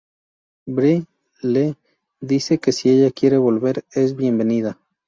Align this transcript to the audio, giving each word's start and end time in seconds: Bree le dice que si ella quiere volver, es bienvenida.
Bree 0.65 1.05
le 1.43 1.75
dice 2.21 2.57
que 2.57 2.71
si 2.71 2.89
ella 2.89 3.11
quiere 3.11 3.37
volver, 3.37 3.85
es 3.91 4.15
bienvenida. 4.15 4.79